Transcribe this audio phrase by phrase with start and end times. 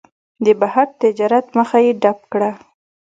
[0.45, 2.51] د بهر تجارت مخه یې ډپ کړه.